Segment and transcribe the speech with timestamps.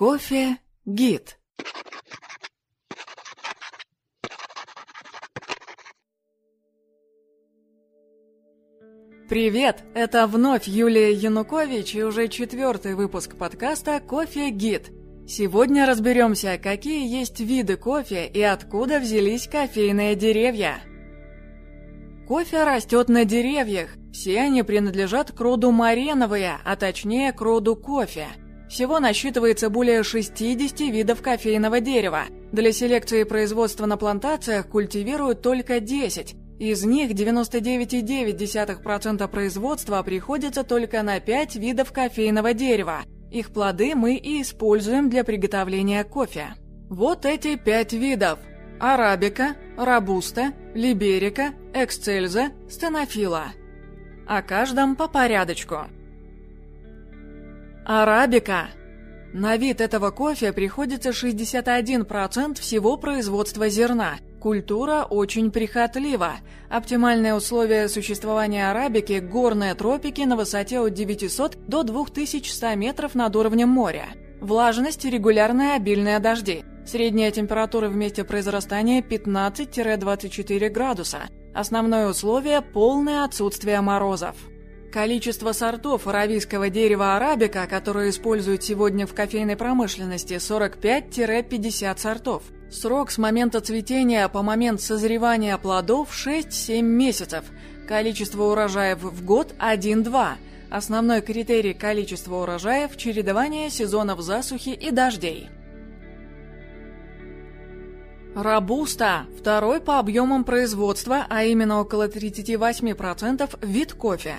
[0.00, 1.38] Кофе Гид.
[9.28, 9.84] Привет!
[9.94, 14.90] Это вновь Юлия Янукович и уже четвертый выпуск подкаста «Кофе Гид».
[15.28, 20.80] Сегодня разберемся, какие есть виды кофе и откуда взялись кофейные деревья.
[22.26, 23.90] Кофе растет на деревьях.
[24.14, 28.28] Все они принадлежат к роду мареновые, а точнее к роду кофе.
[28.70, 32.26] Всего насчитывается более 60 видов кофейного дерева.
[32.52, 36.36] Для селекции производства на плантациях культивируют только 10.
[36.60, 43.00] Из них 99,9% производства приходится только на 5 видов кофейного дерева.
[43.32, 46.54] Их плоды мы и используем для приготовления кофе.
[46.88, 48.38] Вот эти пять видов.
[48.78, 53.46] Арабика, Робуста, Либерика, Эксцельза, Стенофила.
[54.28, 55.88] О каждом по порядочку.
[57.84, 58.68] Арабика.
[59.32, 64.16] На вид этого кофе приходится 61% всего производства зерна.
[64.40, 66.36] Культура очень прихотлива.
[66.68, 73.68] Оптимальные условия существования арабики– горные тропики на высоте от 900 до 2100 метров над уровнем
[73.68, 74.06] моря.
[74.40, 76.64] Влажность– регулярные обильные дожди.
[76.86, 81.20] Средняя температура в месте произрастания 15-24 градуса.
[81.54, 84.36] Основное условие– полное отсутствие морозов.
[84.92, 92.42] Количество сортов аравийского дерева арабика, которые используют сегодня в кофейной промышленности, 45-50 сортов.
[92.72, 97.44] Срок с момента цветения по момент созревания плодов 6-7 месяцев.
[97.86, 100.30] Количество урожаев в год 1-2.
[100.70, 105.50] Основной критерий количества урожаев– чередование сезонов засухи и дождей.
[108.34, 114.36] Робуста– второй по объемам производства, а именно около 38% вид кофе.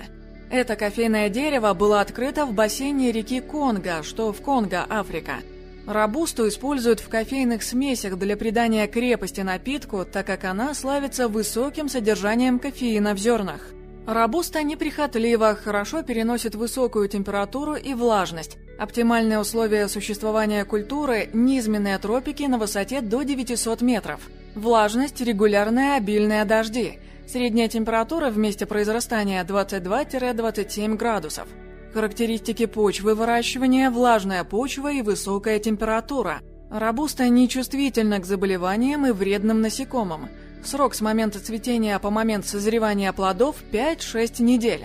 [0.52, 5.36] Это кофейное дерево было открыто в бассейне реки Конго, что в Конго, Африка.
[5.86, 12.58] Робусту используют в кофейных смесях для придания крепости напитку, так как она славится высоким содержанием
[12.58, 13.62] кофеина в зернах.
[14.06, 18.58] Робуста неприхотлива, хорошо переносит высокую температуру и влажность.
[18.78, 24.20] Оптимальные условия существования культуры– низменные тропики на высоте до 900 метров.
[24.54, 26.98] Влажность– регулярные обильные дожди.
[27.32, 31.48] Средняя температура в месте произрастания 22-27 градусов.
[31.94, 36.42] Характеристики почвы выращивания– влажная почва и высокая температура.
[36.70, 40.28] Робуста нечувствительна к заболеваниям и вредным насекомым.
[40.62, 44.84] Срок с момента цветения по момент созревания плодов– 5-6 недель.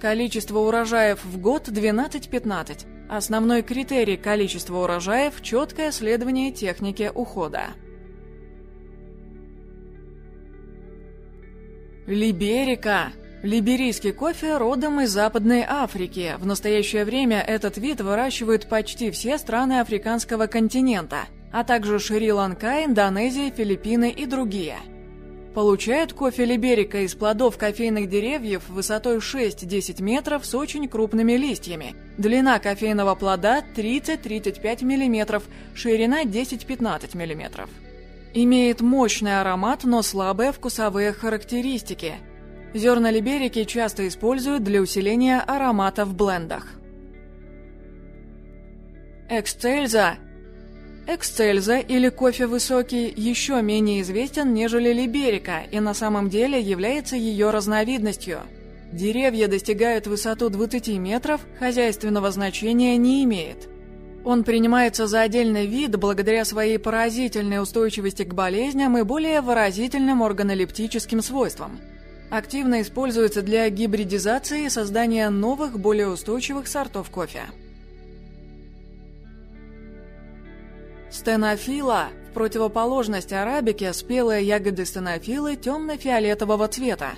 [0.00, 2.84] Количество урожаев в год– 12-15.
[3.08, 7.68] Основной критерий количества урожаев– четкое следование технике ухода.
[12.10, 13.12] Либерика.
[13.44, 16.34] Либерийский кофе родом из Западной Африки.
[16.40, 23.52] В настоящее время этот вид выращивают почти все страны африканского континента, а также Шри-Ланка, Индонезия,
[23.52, 24.78] Филиппины и другие.
[25.54, 31.94] Получают кофе либерика из плодов кофейных деревьев высотой 6-10 метров с очень крупными листьями.
[32.18, 35.40] Длина кофейного плода 30-35 мм,
[35.74, 37.68] ширина 10-15 мм.
[38.32, 42.14] Имеет мощный аромат, но слабые вкусовые характеристики.
[42.74, 46.66] Зерна либерики часто используют для усиления аромата в блендах.
[49.28, 50.16] Эксцельза
[51.06, 57.50] Эксцельза или кофе высокий еще менее известен, нежели либерика, и на самом деле является ее
[57.50, 58.42] разновидностью.
[58.92, 63.68] Деревья достигают высоту 20 метров, хозяйственного значения не имеет.
[64.24, 71.22] Он принимается за отдельный вид благодаря своей поразительной устойчивости к болезням и более выразительным органолептическим
[71.22, 71.80] свойствам.
[72.30, 77.42] Активно используется для гибридизации и создания новых, более устойчивых сортов кофе.
[81.10, 87.10] Стенофила в противоположность арабике спелые ягоды стенофилы темно-фиолетового цвета.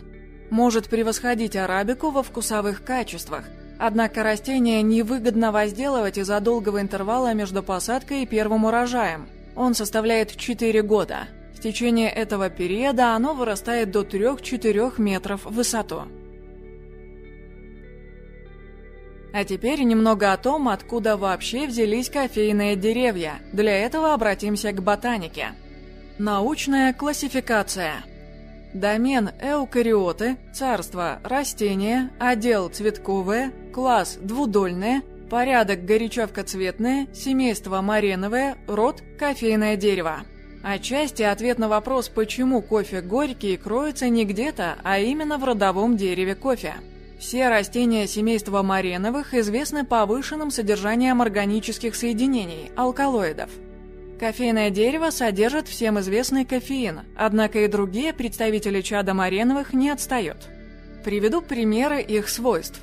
[0.51, 3.45] Может превосходить арабику во вкусовых качествах,
[3.85, 9.27] однако растение невыгодно возделывать из-за долгого интервала между посадкой и первым урожаем.
[9.57, 11.27] Он составляет 4 года.
[11.53, 16.03] В течение этого периода оно вырастает до 3-4 метров в высоту.
[19.35, 23.41] А теперь немного о том, откуда вообще взялись кофейные деревья.
[23.53, 25.55] Для этого обратимся к ботанике.
[26.19, 28.05] Научная классификация.
[28.75, 40.21] Домен эукариоты, царство растения, отдел цветковые, класс двудольные, порядок горячевкоцветные, семейство мареновое, род кофейное дерево.
[40.63, 46.35] Отчасти ответ на вопрос, почему кофе горький, кроется не где-то, а именно в родовом дереве
[46.35, 46.75] кофе.
[47.19, 53.51] Все растения семейства мареновых известны повышенным содержанием органических соединений, алкалоидов.
[54.23, 60.37] Кофейное дерево содержит всем известный кофеин, однако и другие представители чада мареновых не отстают.
[61.05, 62.81] Приведу примеры их свойств.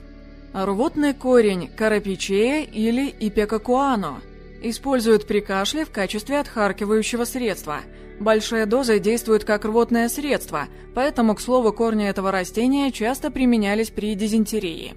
[0.54, 4.20] Рвотный корень карапичея или ипекакуано
[4.62, 7.80] используют при кашле в качестве отхаркивающего средства–
[8.20, 14.14] Большая доза действует как рвотное средство, поэтому, к слову, корни этого растения часто применялись при
[14.14, 14.94] дизентерии.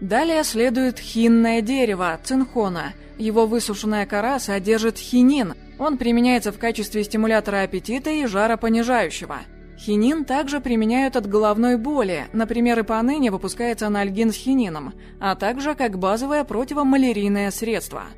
[0.00, 2.92] Далее следует хинное дерево, цинхона.
[3.18, 5.54] Его высушенная кора содержит хинин.
[5.78, 9.38] Он применяется в качестве стимулятора аппетита и жаропонижающего.
[9.78, 15.74] Хинин также применяют от головной боли, например, и поныне выпускается анальгин с хинином, а также
[15.74, 18.04] как базовое противомалярийное средство–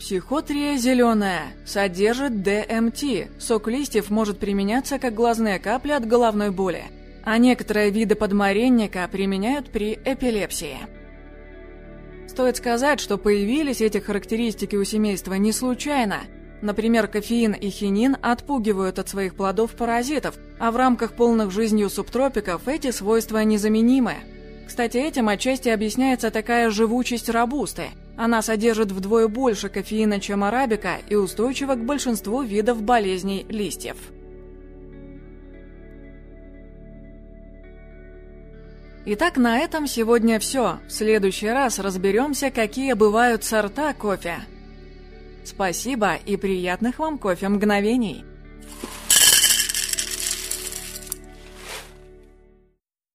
[0.00, 3.28] Психотрия зеленая содержит ДМТ.
[3.38, 6.84] Сок листьев может применяться как глазные капли от головной боли,
[7.30, 10.78] а некоторые виды подмаренника применяют при эпилепсии.
[12.26, 16.22] Стоит сказать, что появились эти характеристики у семейства не случайно.
[16.60, 22.66] Например, кофеин и хинин отпугивают от своих плодов паразитов, а в рамках полных жизнью субтропиков
[22.66, 24.14] эти свойства незаменимы.
[24.66, 31.14] Кстати, этим отчасти объясняется такая живучесть рабусты– она содержит вдвое больше кофеина, чем арабика, и
[31.14, 33.96] устойчива к большинству видов болезней листьев.
[39.06, 40.78] Итак, на этом сегодня все.
[40.86, 44.40] В следующий раз разберемся, какие бывают сорта кофе.
[45.44, 48.24] Спасибо и приятных вам кофе мгновений!